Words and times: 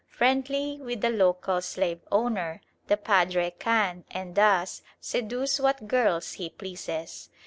Friendly 0.07 0.79
with 0.81 1.01
the 1.01 1.11
local 1.11 1.61
slave 1.61 1.99
owner, 2.11 2.61
the 2.87 2.97
padre 2.97 3.53
can, 3.59 4.03
and 4.09 4.33
does, 4.33 4.81
seduce 4.99 5.59
what 5.59 5.87
girls 5.87 6.31
he 6.33 6.49
pleases. 6.49 7.29